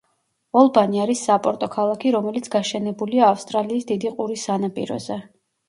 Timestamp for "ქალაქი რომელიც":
1.75-2.49